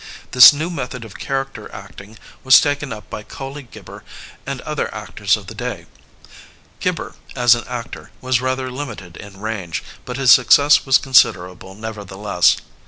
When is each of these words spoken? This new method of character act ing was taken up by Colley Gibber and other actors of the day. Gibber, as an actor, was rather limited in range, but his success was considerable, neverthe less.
This 0.31 0.51
new 0.51 0.71
method 0.71 1.05
of 1.05 1.19
character 1.19 1.71
act 1.71 2.01
ing 2.01 2.17
was 2.43 2.59
taken 2.59 2.91
up 2.91 3.07
by 3.11 3.21
Colley 3.21 3.61
Gibber 3.61 4.03
and 4.47 4.59
other 4.61 4.91
actors 4.91 5.37
of 5.37 5.45
the 5.45 5.53
day. 5.53 5.85
Gibber, 6.79 7.13
as 7.35 7.53
an 7.53 7.65
actor, 7.67 8.09
was 8.19 8.41
rather 8.41 8.71
limited 8.71 9.15
in 9.15 9.39
range, 9.39 9.83
but 10.03 10.17
his 10.17 10.31
success 10.31 10.87
was 10.87 10.97
considerable, 10.97 11.75
neverthe 11.75 12.17
less. 12.17 12.57